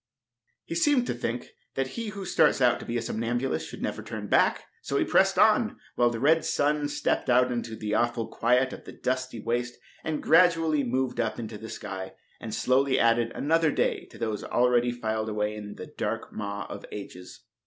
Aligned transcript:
He 0.65 0.73
seemed 0.73 1.05
to 1.05 1.13
think 1.13 1.49
that 1.75 1.89
he 1.89 2.07
who 2.07 2.25
starts 2.25 2.59
out 2.59 2.79
to 2.79 2.87
be 2.87 2.97
a 2.97 3.03
somnambulist 3.03 3.69
should 3.69 3.83
never 3.83 4.01
turn 4.01 4.25
back. 4.25 4.63
So 4.81 4.97
he 4.97 5.05
pressed 5.05 5.37
on, 5.37 5.77
while 5.93 6.09
the 6.09 6.19
red 6.19 6.43
sun 6.43 6.87
stepped 6.89 7.29
out 7.29 7.51
into 7.51 7.75
the 7.75 7.93
awful 7.93 8.25
quiet 8.25 8.73
of 8.73 8.85
the 8.85 8.93
dusty 8.93 9.39
waste 9.39 9.75
and 10.03 10.23
gradually 10.23 10.83
moved 10.83 11.19
up 11.19 11.37
into 11.37 11.59
the 11.59 11.69
sky, 11.69 12.13
and 12.39 12.51
slowly 12.51 12.97
added 12.97 13.31
another 13.35 13.71
day 13.71 14.07
to 14.07 14.17
those 14.17 14.43
already 14.43 14.91
filed 14.91 15.29
away 15.29 15.55
in 15.55 15.75
the 15.75 15.85
dark 15.85 16.33
maw 16.33 16.65
of 16.67 16.83
ages. 16.91 17.41